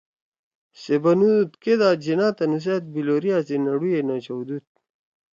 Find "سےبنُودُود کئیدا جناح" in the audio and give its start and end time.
0.81-2.31